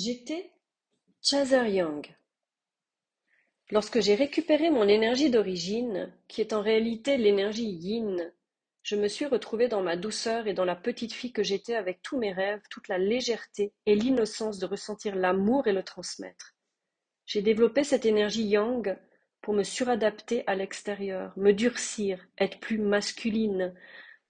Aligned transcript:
J'étais 0.00 0.52
Chaser 1.20 1.70
Young. 1.70 2.06
Lorsque 3.72 4.00
j'ai 4.00 4.14
récupéré 4.14 4.70
mon 4.70 4.86
énergie 4.86 5.28
d'origine, 5.28 6.14
qui 6.28 6.40
est 6.40 6.52
en 6.52 6.62
réalité 6.62 7.16
l'énergie 7.16 7.68
yin, 7.68 8.32
je 8.84 8.94
me 8.94 9.08
suis 9.08 9.26
retrouvée 9.26 9.66
dans 9.66 9.82
ma 9.82 9.96
douceur 9.96 10.46
et 10.46 10.54
dans 10.54 10.64
la 10.64 10.76
petite 10.76 11.12
fille 11.12 11.32
que 11.32 11.42
j'étais 11.42 11.74
avec 11.74 12.00
tous 12.00 12.16
mes 12.16 12.32
rêves, 12.32 12.62
toute 12.70 12.86
la 12.86 12.98
légèreté 12.98 13.72
et 13.86 13.96
l'innocence 13.96 14.60
de 14.60 14.66
ressentir 14.66 15.16
l'amour 15.16 15.66
et 15.66 15.72
le 15.72 15.82
transmettre. 15.82 16.54
J'ai 17.26 17.42
développé 17.42 17.82
cette 17.82 18.06
énergie 18.06 18.46
yang 18.46 18.96
pour 19.40 19.52
me 19.52 19.64
suradapter 19.64 20.44
à 20.46 20.54
l'extérieur, 20.54 21.32
me 21.36 21.52
durcir, 21.52 22.24
être 22.38 22.60
plus 22.60 22.78
masculine 22.78 23.74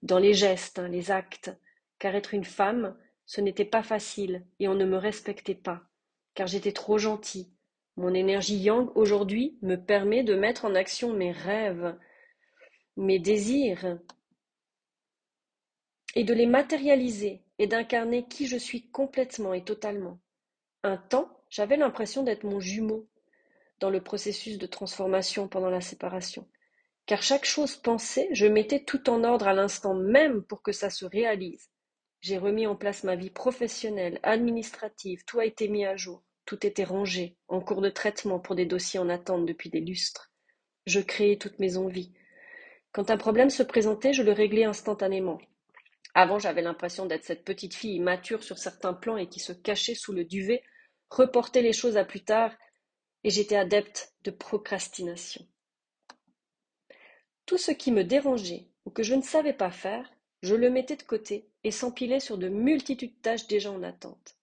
dans 0.01 0.17
les 0.17 0.33
gestes, 0.33 0.79
hein, 0.79 0.87
les 0.87 1.11
actes, 1.11 1.51
car 1.99 2.15
être 2.15 2.33
une 2.33 2.43
femme, 2.43 2.97
ce 3.29 3.41
n'était 3.41 3.63
pas 3.63 3.83
facile 3.83 4.43
et 4.59 4.67
on 4.67 4.73
ne 4.73 4.85
me 4.85 4.97
respectait 4.97 5.53
pas, 5.53 5.83
car 6.33 6.47
j'étais 6.47 6.71
trop 6.71 6.97
gentille. 6.97 7.53
Mon 7.95 8.15
énergie 8.15 8.57
yang 8.57 8.89
aujourd'hui 8.95 9.59
me 9.61 9.75
permet 9.75 10.23
de 10.23 10.33
mettre 10.33 10.65
en 10.65 10.73
action 10.73 11.13
mes 11.13 11.31
rêves, 11.31 11.95
mes 12.97 13.19
désirs, 13.19 13.99
et 16.15 16.23
de 16.23 16.33
les 16.33 16.47
matérialiser 16.47 17.43
et 17.59 17.67
d'incarner 17.67 18.27
qui 18.27 18.47
je 18.47 18.57
suis 18.57 18.89
complètement 18.89 19.53
et 19.53 19.63
totalement. 19.63 20.19
Un 20.81 20.97
temps, 20.97 21.29
j'avais 21.51 21.77
l'impression 21.77 22.23
d'être 22.23 22.45
mon 22.45 22.59
jumeau 22.59 23.07
dans 23.79 23.91
le 23.91 24.01
processus 24.01 24.57
de 24.57 24.65
transformation 24.65 25.47
pendant 25.47 25.69
la 25.69 25.81
séparation. 25.81 26.47
Car 27.05 27.21
chaque 27.21 27.45
chose 27.45 27.75
pensée, 27.75 28.27
je 28.31 28.47
mettais 28.47 28.83
tout 28.83 29.07
en 29.07 29.23
ordre 29.23 29.47
à 29.47 29.53
l'instant 29.53 29.93
même 29.93 30.41
pour 30.41 30.63
que 30.63 30.71
ça 30.71 30.89
se 30.89 31.05
réalise. 31.05 31.69
J'ai 32.21 32.37
remis 32.37 32.67
en 32.67 32.75
place 32.75 33.03
ma 33.03 33.15
vie 33.15 33.29
professionnelle, 33.29 34.19
administrative, 34.23 35.23
tout 35.25 35.39
a 35.39 35.45
été 35.45 35.69
mis 35.69 35.85
à 35.85 35.95
jour, 35.95 36.21
tout 36.45 36.65
était 36.65 36.83
rangé, 36.83 37.37
en 37.47 37.61
cours 37.61 37.81
de 37.81 37.89
traitement 37.89 38.39
pour 38.39 38.55
des 38.55 38.65
dossiers 38.65 38.99
en 38.99 39.07
attente 39.07 39.45
depuis 39.45 39.69
des 39.69 39.79
lustres. 39.79 40.31
Je 40.85 40.99
créais 40.99 41.37
toutes 41.37 41.59
mes 41.59 41.77
envies. 41.77 42.11
Quand 42.91 43.09
un 43.09 43.17
problème 43.17 43.49
se 43.49 43.63
présentait, 43.63 44.13
je 44.13 44.23
le 44.23 44.33
réglais 44.33 44.65
instantanément. 44.65 45.39
Avant, 46.13 46.39
j'avais 46.39 46.61
l'impression 46.61 47.05
d'être 47.05 47.23
cette 47.23 47.45
petite 47.45 47.75
fille 47.75 47.95
immature 47.95 48.43
sur 48.43 48.57
certains 48.57 48.93
plans 48.93 49.17
et 49.17 49.29
qui 49.29 49.39
se 49.39 49.53
cachait 49.53 49.95
sous 49.95 50.11
le 50.11 50.25
duvet, 50.25 50.63
reportait 51.09 51.61
les 51.61 51.73
choses 51.73 51.97
à 51.97 52.03
plus 52.03 52.23
tard, 52.23 52.51
et 53.23 53.29
j'étais 53.29 53.55
adepte 53.55 54.13
de 54.23 54.31
procrastination. 54.31 55.47
Tout 57.45 57.57
ce 57.57 57.71
qui 57.71 57.91
me 57.91 58.03
dérangeait 58.03 58.67
ou 58.85 58.91
que 58.91 59.03
je 59.03 59.15
ne 59.15 59.21
savais 59.21 59.53
pas 59.53 59.71
faire, 59.71 60.09
je 60.41 60.55
le 60.55 60.69
mettais 60.69 60.95
de 60.95 61.03
côté 61.03 61.49
et 61.63 61.71
s'empilait 61.71 62.19
sur 62.19 62.37
de 62.37 62.47
multitudes 62.47 63.15
de 63.15 63.21
tâches 63.21 63.47
déjà 63.47 63.71
en 63.71 63.83
attente. 63.83 64.37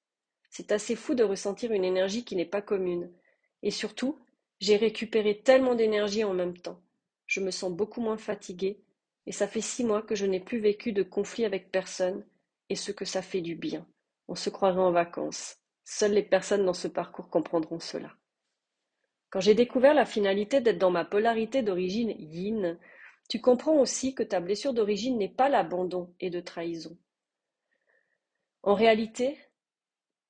C'est 0.51 0.73
assez 0.73 0.97
fou 0.97 1.15
de 1.15 1.25
ressentir 1.25 1.73
une 1.73 1.85
énergie 1.85 2.25
qui 2.25 2.37
n'est 2.37 2.45
pas 2.45 2.63
commune. 2.63 3.11
Et 3.63 3.71
surtout, 3.71 4.19
j'ai 4.61 4.77
récupéré 4.77 5.39
tellement 5.39 5.75
d'énergie 5.75 6.25
en 6.25 6.35
même 6.35 6.57
temps. 6.57 6.81
Je 7.27 7.41
me 7.41 7.51
sens 7.51 7.73
beaucoup 7.73 8.01
moins 8.01 8.17
fatiguée, 8.17 8.81
et 9.27 9.33
ça 9.33 9.49
fait 9.49 9.61
six 9.61 9.85
mois 9.85 10.03
que 10.03 10.15
je 10.15 10.27
n'ai 10.27 10.41
plus 10.41 10.61
vécu 10.61 10.93
de 10.93 11.03
conflit 11.03 11.45
avec 11.45 11.71
personne, 11.71 12.25
et 12.69 12.77
ce 12.77 12.93
que 12.93 13.05
ça 13.05 13.23
fait 13.23 13.41
du 13.41 13.55
bien. 13.55 13.87
On 14.29 14.35
se 14.35 14.51
croirait 14.51 14.81
en 14.81 14.93
vacances. 14.93 15.57
Seules 15.85 16.13
les 16.13 16.23
personnes 16.23 16.65
dans 16.65 16.75
ce 16.75 16.89
parcours 16.89 17.29
comprendront 17.29 17.81
cela. 17.81 18.17
Quand 19.31 19.41
j'ai 19.41 19.55
découvert 19.55 19.95
la 19.95 20.07
finalité 20.07 20.61
d'être 20.61 20.79
dans 20.79 20.91
ma 20.91 21.05
polarité 21.05 21.63
d'origine 21.63 22.15
yin, 22.19 22.79
tu 23.29 23.41
comprends 23.41 23.79
aussi 23.79 24.15
que 24.15 24.23
ta 24.23 24.41
blessure 24.41 24.75
d'origine 24.75 25.19
n'est 25.19 25.29
pas 25.29 25.49
l'abandon 25.49 26.15
et 26.21 26.31
de 26.31 26.41
trahison. 26.41 26.97
En 28.63 28.75
réalité, 28.75 29.39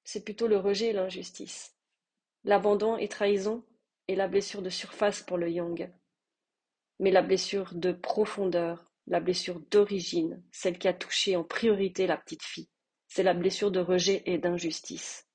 c'est 0.04 0.24
plutôt 0.24 0.46
le 0.46 0.58
rejet 0.58 0.88
et 0.88 0.92
l'injustice. 0.92 1.74
L'abandon 2.44 2.96
et 2.96 3.08
trahison 3.08 3.64
est 4.08 4.14
la 4.14 4.28
blessure 4.28 4.62
de 4.62 4.70
surface 4.70 5.22
pour 5.22 5.36
le 5.36 5.50
yang. 5.50 5.92
Mais 7.00 7.10
la 7.10 7.22
blessure 7.22 7.74
de 7.74 7.92
profondeur, 7.92 8.92
la 9.06 9.20
blessure 9.20 9.60
d'origine, 9.70 10.42
celle 10.52 10.78
qui 10.78 10.88
a 10.88 10.94
touché 10.94 11.36
en 11.36 11.44
priorité 11.44 12.06
la 12.06 12.16
petite 12.16 12.42
fille, 12.42 12.68
c'est 13.08 13.22
la 13.22 13.34
blessure 13.34 13.70
de 13.70 13.80
rejet 13.80 14.22
et 14.26 14.38
d'injustice. 14.38 15.26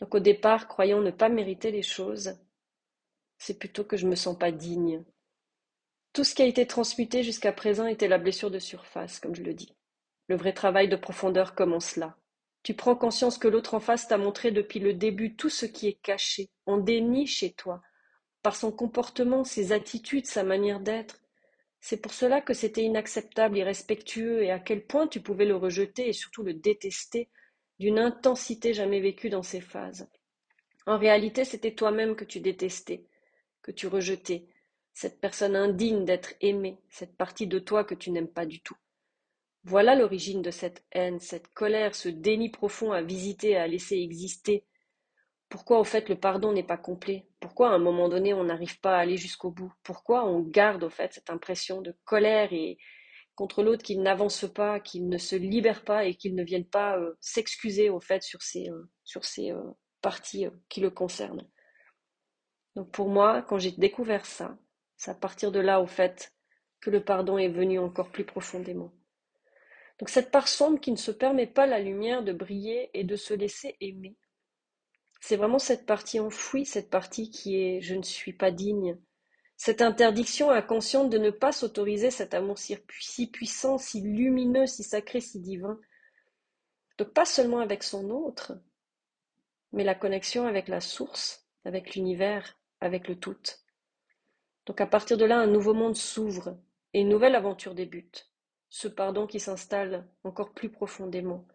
Donc 0.00 0.14
au 0.14 0.20
départ, 0.20 0.66
croyant 0.66 1.02
ne 1.02 1.10
pas 1.10 1.28
mériter 1.28 1.70
les 1.70 1.82
choses, 1.82 2.38
c'est 3.38 3.58
plutôt 3.58 3.84
que 3.84 3.96
je 3.96 4.06
me 4.06 4.14
sens 4.14 4.38
pas 4.38 4.50
digne, 4.50 5.04
tout 6.12 6.24
ce 6.24 6.34
qui 6.34 6.42
a 6.42 6.46
été 6.46 6.66
transmuté 6.66 7.22
jusqu'à 7.22 7.52
présent 7.52 7.86
était 7.86 8.08
la 8.08 8.18
blessure 8.18 8.50
de 8.50 8.58
surface, 8.58 9.20
comme 9.20 9.34
je 9.34 9.42
le 9.42 9.54
dis. 9.54 9.74
Le 10.28 10.36
vrai 10.36 10.52
travail 10.52 10.88
de 10.88 10.96
profondeur 10.96 11.54
commence 11.54 11.96
là. 11.96 12.16
Tu 12.62 12.74
prends 12.74 12.96
conscience 12.96 13.38
que 13.38 13.48
l'autre 13.48 13.74
en 13.74 13.80
face 13.80 14.08
t'a 14.08 14.18
montré 14.18 14.50
depuis 14.50 14.80
le 14.80 14.92
début 14.92 15.34
tout 15.34 15.48
ce 15.48 15.66
qui 15.66 15.86
est 15.88 16.00
caché, 16.02 16.50
en 16.66 16.78
déni 16.78 17.26
chez 17.26 17.52
toi, 17.52 17.80
par 18.42 18.56
son 18.56 18.72
comportement, 18.72 19.44
ses 19.44 19.72
attitudes, 19.72 20.26
sa 20.26 20.42
manière 20.42 20.80
d'être. 20.80 21.20
C'est 21.80 22.02
pour 22.02 22.12
cela 22.12 22.40
que 22.40 22.52
c'était 22.52 22.82
inacceptable, 22.82 23.56
irrespectueux, 23.56 24.42
et 24.42 24.50
à 24.50 24.58
quel 24.58 24.84
point 24.84 25.06
tu 25.06 25.20
pouvais 25.20 25.46
le 25.46 25.56
rejeter 25.56 26.08
et 26.08 26.12
surtout 26.12 26.42
le 26.42 26.52
détester, 26.52 27.30
d'une 27.78 27.98
intensité 27.98 28.74
jamais 28.74 29.00
vécue 29.00 29.30
dans 29.30 29.42
ces 29.42 29.62
phases. 29.62 30.08
En 30.86 30.98
réalité, 30.98 31.44
c'était 31.44 31.74
toi-même 31.74 32.14
que 32.14 32.24
tu 32.24 32.40
détestais, 32.40 33.06
que 33.62 33.70
tu 33.70 33.86
rejetais, 33.86 34.46
cette 35.00 35.18
personne 35.18 35.56
indigne 35.56 36.04
d'être 36.04 36.34
aimée, 36.42 36.78
cette 36.90 37.16
partie 37.16 37.46
de 37.46 37.58
toi 37.58 37.84
que 37.84 37.94
tu 37.94 38.10
n'aimes 38.10 38.28
pas 38.28 38.44
du 38.44 38.60
tout. 38.60 38.76
Voilà 39.64 39.96
l'origine 39.96 40.42
de 40.42 40.50
cette 40.50 40.84
haine, 40.92 41.20
cette 41.20 41.48
colère, 41.54 41.94
ce 41.94 42.10
déni 42.10 42.50
profond 42.50 42.92
à 42.92 43.00
visiter, 43.00 43.56
à 43.56 43.66
laisser 43.66 43.96
exister. 43.96 44.66
Pourquoi 45.48 45.80
au 45.80 45.84
fait 45.84 46.10
le 46.10 46.20
pardon 46.20 46.52
n'est 46.52 46.66
pas 46.66 46.76
complet? 46.76 47.26
Pourquoi 47.40 47.70
à 47.70 47.72
un 47.72 47.78
moment 47.78 48.10
donné 48.10 48.34
on 48.34 48.44
n'arrive 48.44 48.78
pas 48.80 48.94
à 48.94 49.00
aller 49.00 49.16
jusqu'au 49.16 49.50
bout? 49.50 49.72
Pourquoi 49.84 50.26
on 50.26 50.40
garde 50.40 50.84
au 50.84 50.90
fait 50.90 51.14
cette 51.14 51.30
impression 51.30 51.80
de 51.80 51.96
colère 52.04 52.52
et 52.52 52.76
contre 53.36 53.62
l'autre 53.62 53.82
qu'il 53.82 54.02
n'avance 54.02 54.44
pas, 54.54 54.80
qu'il 54.80 55.08
ne 55.08 55.16
se 55.16 55.34
libère 55.34 55.82
pas 55.82 56.04
et 56.04 56.14
qu'il 56.14 56.34
ne 56.34 56.44
vienne 56.44 56.66
pas 56.66 56.98
euh, 56.98 57.16
s'excuser 57.22 57.88
au 57.88 58.00
fait 58.00 58.22
sur 58.22 58.42
ces, 58.42 58.68
euh, 58.68 58.90
sur 59.04 59.24
ces 59.24 59.50
euh, 59.50 59.62
parties 60.02 60.46
qui 60.68 60.82
le 60.82 60.90
concernent? 60.90 61.48
Donc 62.76 62.90
pour 62.92 63.08
moi, 63.08 63.40
quand 63.40 63.58
j'ai 63.58 63.72
découvert 63.72 64.26
ça, 64.26 64.58
c'est 65.00 65.12
à 65.12 65.14
partir 65.14 65.50
de 65.50 65.60
là, 65.60 65.80
au 65.80 65.86
fait, 65.86 66.34
que 66.82 66.90
le 66.90 67.02
pardon 67.02 67.38
est 67.38 67.48
venu 67.48 67.78
encore 67.78 68.10
plus 68.10 68.26
profondément. 68.26 68.92
Donc 69.98 70.10
cette 70.10 70.30
part 70.30 70.46
sombre 70.46 70.78
qui 70.78 70.92
ne 70.92 70.98
se 70.98 71.10
permet 71.10 71.46
pas 71.46 71.64
la 71.64 71.80
lumière 71.80 72.22
de 72.22 72.34
briller 72.34 72.90
et 72.92 73.02
de 73.02 73.16
se 73.16 73.32
laisser 73.32 73.78
aimer, 73.80 74.14
c'est 75.22 75.36
vraiment 75.36 75.58
cette 75.58 75.86
partie 75.86 76.20
enfouie, 76.20 76.66
cette 76.66 76.90
partie 76.90 77.30
qui 77.30 77.56
est 77.56 77.80
je 77.80 77.94
ne 77.94 78.02
suis 78.02 78.34
pas 78.34 78.50
digne, 78.50 78.98
cette 79.56 79.80
interdiction 79.80 80.50
inconsciente 80.50 81.08
de 81.08 81.16
ne 81.16 81.30
pas 81.30 81.52
s'autoriser 81.52 82.10
cet 82.10 82.34
amour 82.34 82.58
si 82.58 82.76
puissant, 83.26 83.78
si 83.78 84.02
lumineux, 84.02 84.66
si 84.66 84.82
sacré, 84.82 85.22
si 85.22 85.40
divin. 85.40 85.80
Donc 86.98 87.14
pas 87.14 87.24
seulement 87.24 87.60
avec 87.60 87.84
son 87.84 88.10
autre, 88.10 88.52
mais 89.72 89.84
la 89.84 89.94
connexion 89.94 90.46
avec 90.46 90.68
la 90.68 90.82
source, 90.82 91.46
avec 91.64 91.94
l'univers, 91.94 92.58
avec 92.82 93.08
le 93.08 93.18
tout. 93.18 93.38
Donc 94.66 94.80
à 94.80 94.86
partir 94.86 95.16
de 95.16 95.24
là, 95.24 95.38
un 95.38 95.46
nouveau 95.46 95.74
monde 95.74 95.96
s'ouvre 95.96 96.58
et 96.92 97.00
une 97.00 97.08
nouvelle 97.08 97.34
aventure 97.34 97.74
débute. 97.74 98.30
Ce 98.68 98.88
pardon 98.88 99.26
qui 99.26 99.40
s'installe 99.40 100.06
encore 100.22 100.52
plus 100.52 100.70
profondément. 100.70 101.46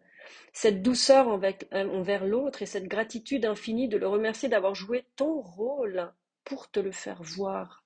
Cette 0.52 0.82
douceur 0.82 1.28
envers 1.28 2.26
l'autre 2.26 2.62
et 2.62 2.66
cette 2.66 2.88
gratitude 2.88 3.46
infinie 3.46 3.88
de 3.88 3.96
le 3.96 4.08
remercier 4.08 4.48
d'avoir 4.48 4.74
joué 4.74 5.06
ton 5.16 5.40
rôle 5.40 6.12
pour 6.44 6.70
te 6.70 6.80
le 6.80 6.92
faire 6.92 7.22
voir. 7.22 7.84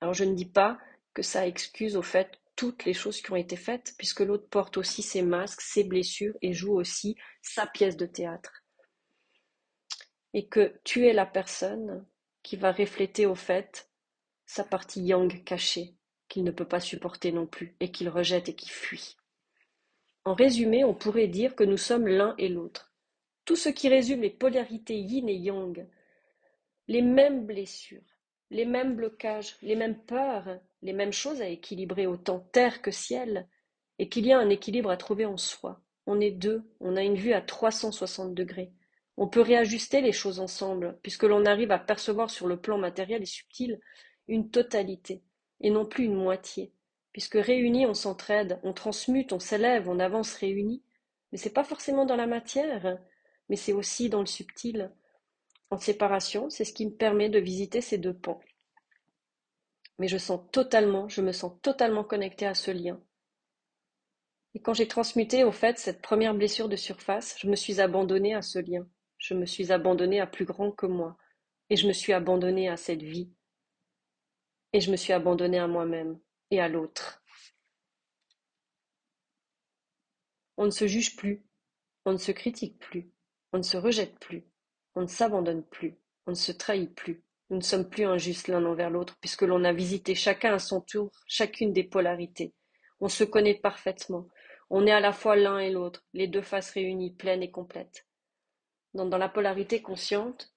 Alors 0.00 0.14
je 0.14 0.24
ne 0.24 0.34
dis 0.34 0.50
pas 0.50 0.78
que 1.14 1.22
ça 1.22 1.46
excuse 1.46 1.96
au 1.96 2.02
fait 2.02 2.38
toutes 2.54 2.84
les 2.84 2.94
choses 2.94 3.20
qui 3.20 3.32
ont 3.32 3.36
été 3.36 3.56
faites, 3.56 3.94
puisque 3.98 4.20
l'autre 4.20 4.48
porte 4.48 4.76
aussi 4.76 5.02
ses 5.02 5.22
masques, 5.22 5.60
ses 5.60 5.84
blessures 5.84 6.36
et 6.42 6.52
joue 6.52 6.74
aussi 6.74 7.16
sa 7.42 7.66
pièce 7.66 7.96
de 7.96 8.06
théâtre. 8.06 8.62
Et 10.32 10.48
que 10.48 10.78
tu 10.84 11.06
es 11.06 11.12
la 11.12 11.26
personne 11.26 12.06
qui 12.46 12.54
va 12.54 12.70
refléter 12.70 13.26
au 13.26 13.34
fait 13.34 13.90
sa 14.44 14.62
partie 14.62 15.02
yang 15.02 15.42
cachée, 15.42 15.96
qu'il 16.28 16.44
ne 16.44 16.52
peut 16.52 16.64
pas 16.64 16.78
supporter 16.78 17.32
non 17.32 17.44
plus, 17.44 17.74
et 17.80 17.90
qu'il 17.90 18.08
rejette 18.08 18.48
et 18.48 18.54
qui 18.54 18.68
fuit. 18.68 19.16
En 20.24 20.32
résumé, 20.32 20.84
on 20.84 20.94
pourrait 20.94 21.26
dire 21.26 21.56
que 21.56 21.64
nous 21.64 21.76
sommes 21.76 22.06
l'un 22.06 22.36
et 22.38 22.48
l'autre. 22.48 22.92
Tout 23.46 23.56
ce 23.56 23.68
qui 23.68 23.88
résume 23.88 24.20
les 24.20 24.30
polarités 24.30 24.96
yin 24.96 25.28
et 25.28 25.34
yang, 25.34 25.88
les 26.86 27.02
mêmes 27.02 27.46
blessures, 27.46 28.14
les 28.50 28.64
mêmes 28.64 28.94
blocages, 28.94 29.56
les 29.60 29.74
mêmes 29.74 29.98
peurs, 30.04 30.60
les 30.82 30.92
mêmes 30.92 31.12
choses 31.12 31.42
à 31.42 31.48
équilibrer 31.48 32.06
autant 32.06 32.38
terre 32.52 32.80
que 32.80 32.92
ciel, 32.92 33.48
et 33.98 34.08
qu'il 34.08 34.24
y 34.24 34.32
a 34.32 34.38
un 34.38 34.50
équilibre 34.50 34.90
à 34.90 34.96
trouver 34.96 35.26
en 35.26 35.36
soi. 35.36 35.80
On 36.06 36.20
est 36.20 36.30
deux, 36.30 36.62
on 36.78 36.94
a 36.94 37.02
une 37.02 37.16
vue 37.16 37.32
à 37.32 37.40
360 37.40 38.36
degrés. 38.36 38.70
On 39.18 39.28
peut 39.28 39.40
réajuster 39.40 40.00
les 40.02 40.12
choses 40.12 40.40
ensemble, 40.40 40.98
puisque 41.02 41.22
l'on 41.22 41.46
arrive 41.46 41.70
à 41.70 41.78
percevoir 41.78 42.30
sur 42.30 42.46
le 42.46 42.60
plan 42.60 42.76
matériel 42.76 43.22
et 43.22 43.26
subtil 43.26 43.80
une 44.28 44.50
totalité, 44.50 45.22
et 45.60 45.70
non 45.70 45.86
plus 45.86 46.04
une 46.04 46.16
moitié, 46.16 46.72
puisque 47.12 47.38
réunis 47.38 47.86
on 47.86 47.94
s'entraide, 47.94 48.60
on 48.62 48.74
transmute, 48.74 49.32
on 49.32 49.38
s'élève, 49.38 49.88
on 49.88 50.00
avance 50.00 50.34
réunis, 50.34 50.82
mais 51.32 51.38
c'est 51.38 51.52
pas 51.52 51.64
forcément 51.64 52.04
dans 52.04 52.16
la 52.16 52.26
matière, 52.26 52.98
mais 53.48 53.56
c'est 53.56 53.72
aussi 53.72 54.10
dans 54.10 54.20
le 54.20 54.26
subtil. 54.26 54.92
En 55.70 55.78
séparation, 55.78 56.50
c'est 56.50 56.64
ce 56.64 56.72
qui 56.72 56.86
me 56.86 56.94
permet 56.94 57.28
de 57.30 57.38
visiter 57.38 57.80
ces 57.80 57.98
deux 57.98 58.14
pans. 58.14 58.40
Mais 59.98 60.08
je 60.08 60.18
sens 60.18 60.40
totalement, 60.52 61.08
je 61.08 61.22
me 61.22 61.32
sens 61.32 61.52
totalement 61.62 62.04
connectée 62.04 62.46
à 62.46 62.54
ce 62.54 62.70
lien. 62.70 63.00
Et 64.54 64.60
quand 64.60 64.74
j'ai 64.74 64.88
transmuté 64.88 65.42
au 65.42 65.52
fait 65.52 65.78
cette 65.78 66.02
première 66.02 66.34
blessure 66.34 66.68
de 66.68 66.76
surface, 66.76 67.36
je 67.38 67.48
me 67.48 67.56
suis 67.56 67.80
abandonnée 67.80 68.34
à 68.34 68.42
ce 68.42 68.58
lien. 68.58 68.86
Je 69.28 69.34
me 69.34 69.44
suis 69.44 69.72
abandonnée 69.72 70.20
à 70.20 70.26
plus 70.28 70.44
grand 70.44 70.70
que 70.70 70.86
moi. 70.86 71.16
Et 71.68 71.74
je 71.74 71.88
me 71.88 71.92
suis 71.92 72.12
abandonnée 72.12 72.68
à 72.68 72.76
cette 72.76 73.02
vie. 73.02 73.28
Et 74.72 74.80
je 74.80 74.88
me 74.92 74.96
suis 74.96 75.12
abandonnée 75.12 75.58
à 75.58 75.66
moi-même 75.66 76.20
et 76.52 76.60
à 76.60 76.68
l'autre. 76.68 77.24
On 80.56 80.66
ne 80.66 80.70
se 80.70 80.86
juge 80.86 81.16
plus, 81.16 81.44
on 82.04 82.12
ne 82.12 82.18
se 82.18 82.30
critique 82.30 82.78
plus, 82.78 83.10
on 83.52 83.58
ne 83.58 83.64
se 83.64 83.76
rejette 83.76 84.16
plus, 84.20 84.44
on 84.94 85.00
ne 85.00 85.08
s'abandonne 85.08 85.64
plus, 85.64 85.98
on 86.28 86.30
ne 86.30 86.36
se 86.36 86.52
trahit 86.52 86.94
plus. 86.94 87.24
Nous 87.50 87.56
ne 87.56 87.62
sommes 87.62 87.90
plus 87.90 88.04
injustes 88.04 88.46
l'un 88.46 88.64
envers 88.64 88.90
l'autre, 88.90 89.16
puisque 89.20 89.42
l'on 89.42 89.64
a 89.64 89.72
visité 89.72 90.14
chacun 90.14 90.54
à 90.54 90.60
son 90.60 90.80
tour 90.80 91.10
chacune 91.26 91.72
des 91.72 91.84
polarités. 91.84 92.54
On 93.00 93.08
se 93.08 93.24
connaît 93.24 93.58
parfaitement. 93.58 94.28
On 94.70 94.86
est 94.86 94.92
à 94.92 95.00
la 95.00 95.12
fois 95.12 95.34
l'un 95.34 95.58
et 95.58 95.70
l'autre, 95.70 96.04
les 96.12 96.28
deux 96.28 96.42
faces 96.42 96.70
réunies, 96.70 97.12
pleines 97.12 97.42
et 97.42 97.50
complètes. 97.50 98.05
Dans, 98.96 99.18
la 99.18 99.28
polarité 99.28 99.82
consciente, 99.82 100.54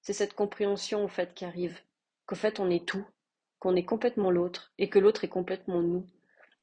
c'est 0.00 0.12
cette 0.12 0.34
compréhension 0.34 1.04
au 1.04 1.08
fait 1.08 1.32
qui 1.34 1.44
arrive, 1.44 1.78
qu'au 2.26 2.34
fait 2.34 2.58
on 2.58 2.68
est 2.68 2.84
tout, 2.84 3.06
qu'on 3.60 3.76
est 3.76 3.84
complètement 3.84 4.32
l'autre, 4.32 4.72
et 4.76 4.90
que 4.90 4.98
l'autre 4.98 5.22
est 5.22 5.28
complètement 5.28 5.80
nous. 5.80 6.04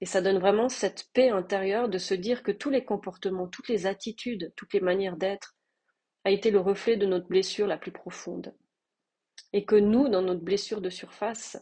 Et 0.01 0.05
ça 0.05 0.21
donne 0.21 0.39
vraiment 0.39 0.67
cette 0.67 1.07
paix 1.13 1.29
intérieure 1.29 1.87
de 1.87 1.97
se 1.97 2.13
dire 2.13 2.43
que 2.43 2.51
tous 2.51 2.69
les 2.69 2.83
comportements, 2.83 3.47
toutes 3.47 3.69
les 3.69 3.85
attitudes, 3.85 4.51
toutes 4.57 4.73
les 4.73 4.81
manières 4.81 5.15
d'être 5.15 5.55
a 6.25 6.31
été 6.31 6.51
le 6.51 6.59
reflet 6.59 6.97
de 6.97 7.05
notre 7.05 7.27
blessure 7.27 7.67
la 7.67 7.77
plus 7.77 7.93
profonde. 7.93 8.53
Et 9.53 9.63
que 9.63 9.77
nous, 9.77 10.09
dans 10.09 10.21
notre 10.21 10.43
blessure 10.43 10.81
de 10.81 10.89
surface, 10.89 11.57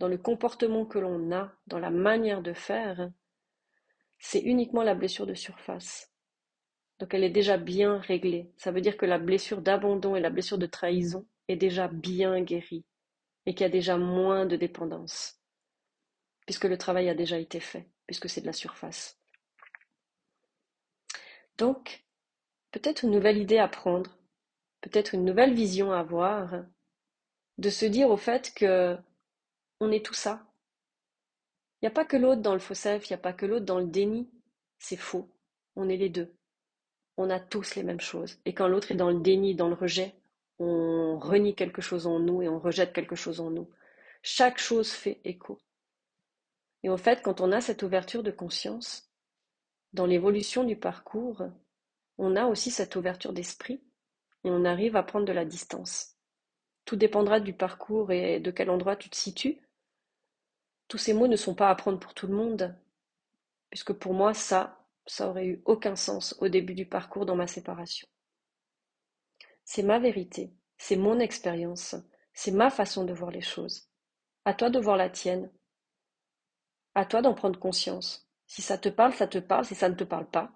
dans 0.00 0.08
le 0.08 0.18
comportement 0.18 0.86
que 0.86 0.98
l'on 0.98 1.30
a, 1.30 1.52
dans 1.68 1.78
la 1.78 1.90
manière 1.90 2.42
de 2.42 2.52
faire, 2.52 3.12
c'est 4.18 4.40
uniquement 4.40 4.82
la 4.82 4.96
blessure 4.96 5.26
de 5.26 5.34
surface. 5.34 6.09
Donc 7.00 7.14
elle 7.14 7.24
est 7.24 7.30
déjà 7.30 7.56
bien 7.56 7.98
réglée. 7.98 8.50
Ça 8.56 8.70
veut 8.70 8.80
dire 8.80 8.96
que 8.96 9.06
la 9.06 9.18
blessure 9.18 9.62
d'abandon 9.62 10.14
et 10.14 10.20
la 10.20 10.30
blessure 10.30 10.58
de 10.58 10.66
trahison 10.66 11.26
est 11.48 11.56
déjà 11.56 11.88
bien 11.88 12.40
guérie 12.42 12.84
et 13.46 13.54
qu'il 13.54 13.62
y 13.62 13.66
a 13.66 13.70
déjà 13.70 13.96
moins 13.96 14.46
de 14.46 14.56
dépendance 14.56 15.40
puisque 16.50 16.64
le 16.64 16.78
travail 16.78 17.08
a 17.08 17.14
déjà 17.14 17.38
été 17.38 17.60
fait, 17.60 17.88
puisque 18.08 18.28
c'est 18.28 18.40
de 18.40 18.46
la 18.46 18.52
surface. 18.52 19.20
Donc, 21.58 22.04
peut-être 22.72 23.04
une 23.04 23.12
nouvelle 23.12 23.38
idée 23.38 23.58
à 23.58 23.68
prendre, 23.68 24.18
peut-être 24.80 25.14
une 25.14 25.24
nouvelle 25.24 25.54
vision 25.54 25.92
à 25.92 26.00
avoir, 26.00 26.64
de 27.58 27.70
se 27.70 27.86
dire 27.86 28.10
au 28.10 28.16
fait 28.16 28.52
que 28.52 28.98
on 29.78 29.92
est 29.92 30.04
tout 30.04 30.14
ça. 30.14 30.44
Il 31.80 31.84
n'y 31.84 31.88
a 31.88 31.94
pas 31.94 32.04
que 32.04 32.16
l'autre 32.16 32.42
dans 32.42 32.54
le 32.54 32.58
faux 32.58 32.74
self, 32.74 33.08
il 33.08 33.12
n'y 33.12 33.20
a 33.20 33.22
pas 33.22 33.32
que 33.32 33.46
l'autre 33.46 33.66
dans 33.66 33.78
le 33.78 33.86
déni. 33.86 34.28
C'est 34.80 34.96
faux. 34.96 35.30
On 35.76 35.88
est 35.88 35.96
les 35.96 36.08
deux. 36.08 36.34
On 37.22 37.28
a 37.28 37.38
tous 37.38 37.74
les 37.74 37.82
mêmes 37.82 38.00
choses. 38.00 38.38
Et 38.46 38.54
quand 38.54 38.66
l'autre 38.66 38.92
est 38.92 38.96
dans 38.96 39.10
le 39.10 39.20
déni, 39.20 39.54
dans 39.54 39.68
le 39.68 39.74
rejet, 39.74 40.14
on 40.58 41.18
renie 41.18 41.54
quelque 41.54 41.82
chose 41.82 42.06
en 42.06 42.18
nous 42.18 42.40
et 42.40 42.48
on 42.48 42.58
rejette 42.58 42.94
quelque 42.94 43.14
chose 43.14 43.40
en 43.40 43.50
nous. 43.50 43.68
Chaque 44.22 44.56
chose 44.56 44.90
fait 44.90 45.20
écho. 45.24 45.58
Et 46.82 46.88
en 46.88 46.96
fait, 46.96 47.20
quand 47.20 47.42
on 47.42 47.52
a 47.52 47.60
cette 47.60 47.82
ouverture 47.82 48.22
de 48.22 48.30
conscience, 48.30 49.12
dans 49.92 50.06
l'évolution 50.06 50.64
du 50.64 50.76
parcours, 50.76 51.42
on 52.16 52.36
a 52.36 52.46
aussi 52.46 52.70
cette 52.70 52.96
ouverture 52.96 53.34
d'esprit 53.34 53.82
et 54.44 54.50
on 54.50 54.64
arrive 54.64 54.96
à 54.96 55.02
prendre 55.02 55.26
de 55.26 55.32
la 55.32 55.44
distance. 55.44 56.16
Tout 56.86 56.96
dépendra 56.96 57.38
du 57.38 57.52
parcours 57.52 58.12
et 58.12 58.40
de 58.40 58.50
quel 58.50 58.70
endroit 58.70 58.96
tu 58.96 59.10
te 59.10 59.16
situes. 59.16 59.60
Tous 60.88 60.96
ces 60.96 61.12
mots 61.12 61.28
ne 61.28 61.36
sont 61.36 61.54
pas 61.54 61.68
à 61.68 61.74
prendre 61.74 61.98
pour 61.98 62.14
tout 62.14 62.28
le 62.28 62.34
monde, 62.34 62.74
puisque 63.68 63.92
pour 63.92 64.14
moi, 64.14 64.32
ça, 64.32 64.79
ça 65.06 65.28
aurait 65.28 65.46
eu 65.46 65.62
aucun 65.64 65.96
sens 65.96 66.36
au 66.40 66.48
début 66.48 66.74
du 66.74 66.86
parcours 66.86 67.26
dans 67.26 67.36
ma 67.36 67.46
séparation. 67.46 68.06
C'est 69.64 69.82
ma 69.82 69.98
vérité, 69.98 70.52
c'est 70.78 70.96
mon 70.96 71.18
expérience, 71.18 71.94
c'est 72.32 72.52
ma 72.52 72.70
façon 72.70 73.04
de 73.04 73.12
voir 73.12 73.30
les 73.30 73.40
choses. 73.40 73.88
À 74.44 74.54
toi 74.54 74.70
de 74.70 74.78
voir 74.78 74.96
la 74.96 75.10
tienne, 75.10 75.50
à 76.94 77.04
toi 77.04 77.22
d'en 77.22 77.34
prendre 77.34 77.58
conscience. 77.58 78.28
Si 78.46 78.62
ça 78.62 78.78
te 78.78 78.88
parle, 78.88 79.14
ça 79.14 79.26
te 79.26 79.38
parle. 79.38 79.64
Si 79.64 79.74
ça 79.74 79.88
ne 79.88 79.94
te 79.94 80.04
parle 80.04 80.28
pas, 80.28 80.50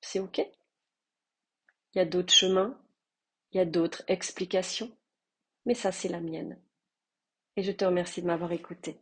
c'est 0.00 0.20
OK. 0.20 0.38
Il 0.38 1.98
y 1.98 2.00
a 2.00 2.04
d'autres 2.04 2.32
chemins, 2.32 2.80
il 3.52 3.58
y 3.58 3.60
a 3.60 3.64
d'autres 3.64 4.02
explications, 4.08 4.90
mais 5.66 5.74
ça, 5.74 5.92
c'est 5.92 6.08
la 6.08 6.20
mienne. 6.20 6.60
Et 7.56 7.62
je 7.62 7.72
te 7.72 7.84
remercie 7.84 8.22
de 8.22 8.26
m'avoir 8.26 8.52
écouté. 8.52 9.00